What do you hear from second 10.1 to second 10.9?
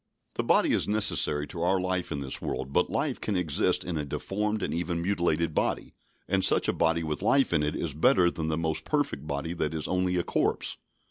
a corpse.